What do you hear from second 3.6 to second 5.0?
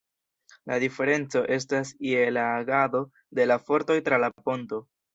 fortoj tra la ponto.